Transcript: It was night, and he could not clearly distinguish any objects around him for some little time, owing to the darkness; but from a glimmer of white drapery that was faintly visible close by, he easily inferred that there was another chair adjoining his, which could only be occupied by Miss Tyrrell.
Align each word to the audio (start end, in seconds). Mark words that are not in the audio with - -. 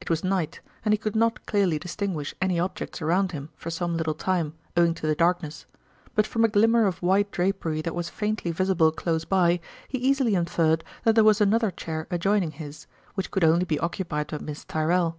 It 0.00 0.10
was 0.10 0.24
night, 0.24 0.60
and 0.84 0.92
he 0.92 0.98
could 0.98 1.14
not 1.14 1.46
clearly 1.46 1.78
distinguish 1.78 2.34
any 2.42 2.58
objects 2.58 3.00
around 3.00 3.30
him 3.30 3.50
for 3.54 3.70
some 3.70 3.96
little 3.96 4.12
time, 4.12 4.54
owing 4.76 4.92
to 4.94 5.06
the 5.06 5.14
darkness; 5.14 5.66
but 6.16 6.26
from 6.26 6.44
a 6.44 6.48
glimmer 6.48 6.84
of 6.84 7.00
white 7.00 7.30
drapery 7.30 7.80
that 7.82 7.94
was 7.94 8.08
faintly 8.10 8.50
visible 8.50 8.90
close 8.90 9.24
by, 9.24 9.60
he 9.86 9.98
easily 9.98 10.34
inferred 10.34 10.82
that 11.04 11.14
there 11.14 11.22
was 11.22 11.40
another 11.40 11.70
chair 11.70 12.08
adjoining 12.10 12.50
his, 12.50 12.88
which 13.14 13.30
could 13.30 13.44
only 13.44 13.64
be 13.64 13.78
occupied 13.78 14.26
by 14.26 14.38
Miss 14.38 14.64
Tyrrell. 14.64 15.16